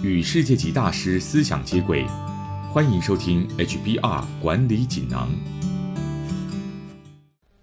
[0.00, 2.06] 与世界级大师思想接轨，
[2.72, 5.28] 欢迎收听 HBR 管理锦囊。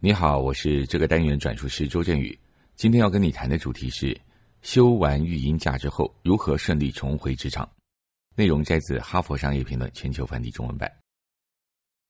[0.01, 2.37] 你好，我是这个单元转述师周振宇。
[2.75, 4.19] 今天要跟你谈的主题是：
[4.63, 7.69] 休完育婴假之后，如何顺利重回职场？
[8.35, 10.91] 内容摘自《哈佛商业评论》全球繁体中文版。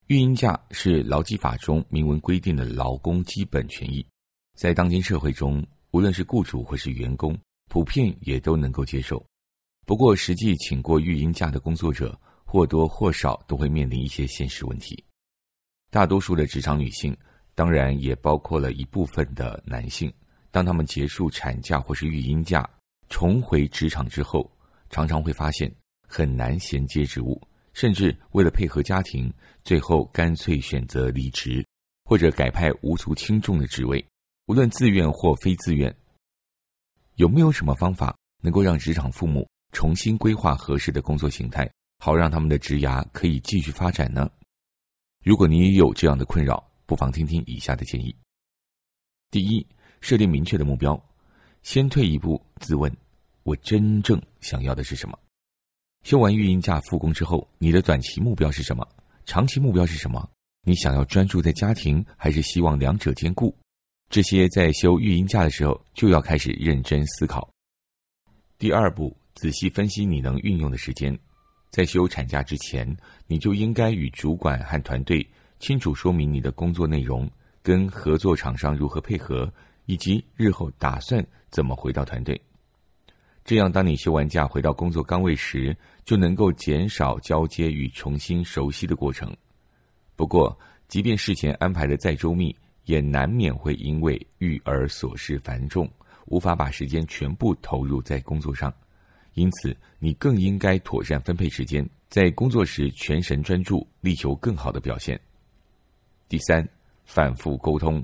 [0.08, 4.04] 育婴假是劳基法中明文规定的劳工基本权益，
[4.58, 7.38] 在当今社会中，无论是雇主或是员工，
[7.70, 9.24] 普遍也都能够接受。
[9.86, 15.02] 不过，实际请过育婴假的工作者或多或少都会面临一些现实问题。
[15.92, 17.16] 大多数的职场女性，
[17.54, 20.12] 当然也包括了一部分的男性，
[20.50, 22.68] 当他们结束产假或是育婴假，
[23.10, 24.52] 重回职场之后，
[24.90, 25.72] 常常会发现
[26.08, 27.40] 很难衔接职务，
[27.74, 29.32] 甚至为了配合家庭，
[29.64, 31.64] 最后干脆选择离职，
[32.06, 34.04] 或者改派无足轻重的职位。
[34.48, 35.96] 无论自愿或非自愿，
[37.16, 44.32] 有没有什么方法能够让职场父母重新规划合适的工作形态，好让他们的职涯可以继续发展呢？
[45.22, 48.16] 如果你也有这样的困扰，不妨听听以下的建议：
[49.30, 49.68] 第一，
[50.00, 50.98] 设定明确的目标，
[51.62, 52.90] 先退一步，自问
[53.44, 55.20] 我真正想要的是什么。
[56.04, 58.88] 休完育婴假复工之后，你的短期目标是什么？
[59.26, 60.26] 长期目标是什么？
[60.66, 63.54] 你想要专注在家庭，还是希望两者兼顾？
[64.10, 67.52] 这些在休育婴假的时候就要开始认真思考。
[68.58, 71.18] 第二步，仔细分析你能运用的时间。
[71.70, 72.98] 在休产假之前，
[73.28, 75.26] 你就应该与主管和团队
[75.60, 77.30] 清楚说明你的工作内容，
[77.62, 79.52] 跟合作厂商如何配合，
[79.86, 82.40] 以及日后打算怎么回到团队。
[83.44, 85.76] 这样，当你休完假回到工作岗位时，
[86.06, 89.36] 就能够减少交接与重新熟悉的过程。
[90.16, 95.92] 不过，即便事前安排的再周密，也难免会因为育儿琐事繁重，
[96.28, 98.74] 无法把时间全部投入在工作上。
[99.36, 105.20] 因此，你更应该妥善分配时间，在工作时全神专注，力求更好的表现。
[106.28, 106.68] 第三，
[107.06, 108.04] 反复沟通，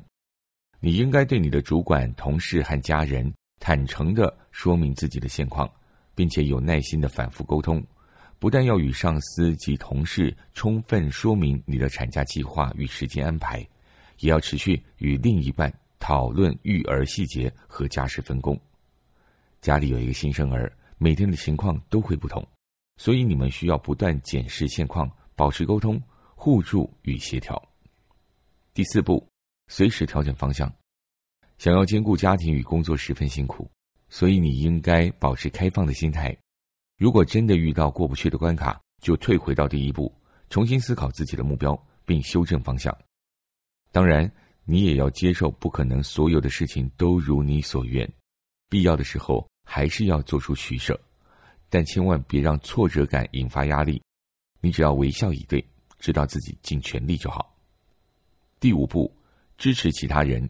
[0.79, 5.67] 你应该对你的主管、同事和家人坦诚的说明自己的现况，
[6.13, 7.83] 并且有耐心的反复沟通。
[8.37, 13.67] 不但要与上司及同事充分说明你的产假计划与时间安排。
[14.19, 18.59] 也要持续与另一半讨论育儿细节和家事分工。
[19.61, 20.71] 家里有一个新生儿，
[21.03, 22.47] 每天的情况都会不同，
[22.97, 25.99] 所以你们需要不断检视现况，保持沟通、
[26.35, 27.59] 互助与协调。
[28.71, 29.27] 第四步，
[29.67, 30.71] 随时调整方向。
[31.57, 33.67] 想要兼顾家庭与工作十分辛苦，
[34.09, 36.37] 所以你应该保持开放的心态。
[36.99, 40.13] 如果真的遇到过不去的关卡，就退回到第一步，
[40.51, 41.75] 重新思考自己的目标，
[42.05, 42.95] 并修正方向。
[43.91, 44.31] 当然，
[44.65, 48.07] 你也要接受不可能所有的事情都如你所愿，
[48.69, 50.99] 必要的时候还是要做出取舍，
[51.69, 54.01] 但千万别让挫折感引发压力。
[54.59, 55.63] 你只要微笑以对，
[55.99, 57.55] 知道自己尽全力就好。
[58.59, 59.11] 第五步，
[59.57, 60.47] 支持其他人。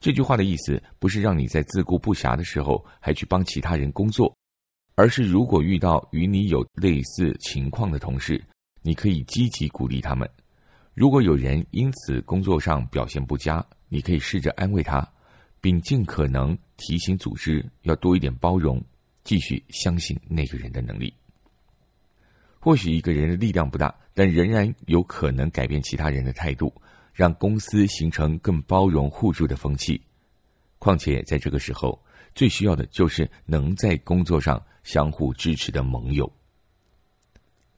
[0.00, 4.36] 这句话的意思不是让你在自顾不暇的时候还去帮其他人工作，
[4.94, 8.42] 而是如果遇到与你有类似情况的同事，
[8.82, 10.28] 你可以积极鼓励他们。
[10.92, 15.10] 如果有人因此工作上表现不佳，你可以试着安慰他，
[15.60, 18.82] 并尽可能提醒组织要多一点包容，
[19.24, 21.12] 继续相信那个人的能力。
[22.58, 26.72] 或许一个人的力量不大，但仍然有可能改变其他人的态度，
[27.12, 30.00] 让公司形成更包容互助的风气。
[30.78, 32.02] 况且在这个时候，
[32.34, 36.30] 最需要的就是能在工作上相互支持的盟友。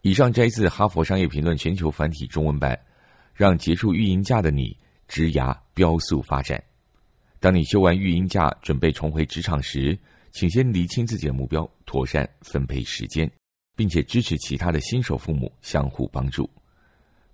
[0.02, 2.78] 以上摘自《哈佛商业评论》全球繁体中文版。
[3.38, 4.74] 让结束育婴假的你
[5.08, 6.64] 职涯飙速发展。
[7.46, 9.96] 当你休完育婴假，准备重回职场时，
[10.32, 13.30] 请先厘清自己的目标，妥善分配时间，
[13.76, 16.50] 并且支持其他的新手父母相互帮助。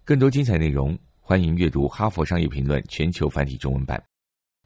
[0.04, 4.04] 更多精彩内容，欢迎阅读《哈佛商业评论》全球繁体中文版。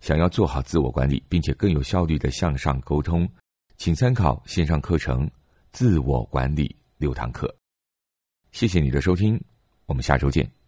[0.00, 3.24] 想要做好自我管理，并且更有效率的向上沟通，
[3.76, 5.28] 请参考线上课程
[5.70, 7.46] 《自我管理六堂课》。
[8.50, 9.40] 谢谢你的收听，
[9.87, 10.65] 我们下周见。